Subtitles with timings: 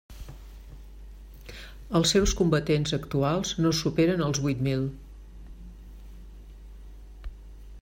[1.99, 4.89] Els seus combatents actuals no superen els vuit mil.